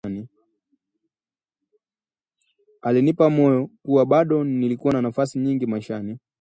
Alinipa 2.81 3.29
moyo 3.29 3.69
kuwa 3.83 4.05
bado 4.05 4.43
nilikua 4.43 4.93
na 4.93 5.01
nafasi 5.01 5.39
nyingi 5.39 5.65
maishani 5.65 6.19